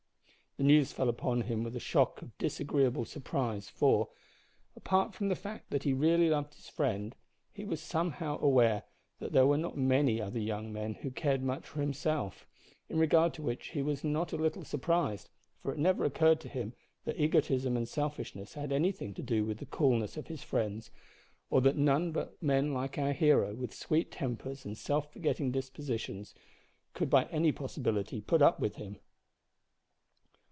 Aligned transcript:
The 0.57 0.67
news 0.67 0.91
fell 0.91 1.07
upon 1.07 1.43
him 1.43 1.63
with 1.63 1.77
a 1.77 1.79
shock 1.79 2.21
of 2.21 2.37
disagreeable 2.37 3.05
surprise, 3.05 3.69
for, 3.69 4.09
apart 4.75 5.13
from 5.13 5.29
the 5.29 5.35
fact 5.37 5.69
that 5.69 5.83
he 5.83 5.93
really 5.93 6.27
loved 6.29 6.55
his 6.55 6.67
friend, 6.67 7.15
he 7.53 7.63
was 7.63 7.81
somehow 7.81 8.37
aware 8.41 8.83
that 9.19 9.31
there 9.31 9.47
were 9.47 9.57
not 9.57 9.77
many 9.77 10.21
other 10.21 10.41
young 10.41 10.73
men 10.73 10.95
who 10.95 11.09
cared 11.09 11.41
much 11.41 11.63
for 11.65 11.79
himself 11.79 12.45
in 12.89 12.99
regard 12.99 13.33
to 13.35 13.41
which 13.41 13.67
he 13.69 13.81
was 13.81 14.03
not 14.03 14.33
a 14.33 14.37
little 14.37 14.65
surprised, 14.65 15.29
for 15.61 15.71
it 15.71 15.79
never 15.79 16.03
occurred 16.03 16.41
to 16.41 16.49
him 16.49 16.73
that 17.05 17.17
egotism 17.17 17.77
and 17.77 17.87
selfishness 17.87 18.55
had 18.55 18.73
anything 18.73 19.13
to 19.13 19.23
do 19.23 19.45
with 19.45 19.57
the 19.59 19.65
coolness 19.65 20.17
of 20.17 20.27
his 20.27 20.43
friends, 20.43 20.91
or 21.49 21.61
that 21.61 21.77
none 21.77 22.11
but 22.11 22.39
men 22.43 22.73
like 22.73 22.97
our 22.97 23.13
hero, 23.13 23.55
with 23.55 23.73
sweet 23.73 24.11
tempers 24.11 24.65
and 24.65 24.77
self 24.77 25.13
forgetting 25.13 25.49
dispositions, 25.51 26.35
could 26.93 27.09
by 27.09 27.23
any 27.27 27.53
possibility 27.53 28.19
put 28.19 28.41
up 28.41 28.59
with 28.59 28.75
him. 28.75 28.97